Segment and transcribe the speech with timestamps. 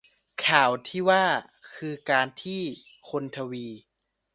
[0.45, 1.23] ข่าวที่ว่า
[1.73, 2.61] คือ การที่
[3.09, 3.67] คนทวี